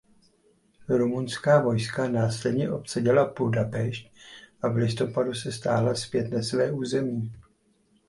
Rumunská 0.89 1.61
vojska 1.61 2.09
následně 2.09 2.71
obsadila 2.71 3.33
Budapešť 3.39 4.11
a 4.61 4.67
v 4.67 4.75
listopadu 4.75 5.33
se 5.33 5.51
stáhla 5.51 5.95
zpět 5.95 6.31
na 6.33 6.43
své 6.43 6.71
území. 6.71 7.31